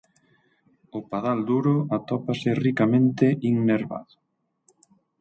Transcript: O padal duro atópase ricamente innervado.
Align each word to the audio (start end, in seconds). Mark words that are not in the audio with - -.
O 0.97 0.99
padal 1.11 1.39
duro 1.49 1.75
atópase 1.97 2.49
ricamente 2.65 3.25
innervado. 3.51 4.15